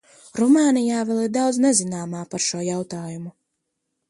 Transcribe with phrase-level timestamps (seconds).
[0.39, 3.33] Rumānijā vēl ir daudz nezināma par šo jautājumu.